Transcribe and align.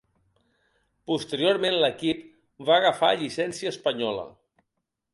Posteriorment 1.11 1.77
l'equip 1.83 2.25
va 2.71 2.81
agafar 2.81 3.13
llicència 3.23 3.77
espanyola. 3.79 4.29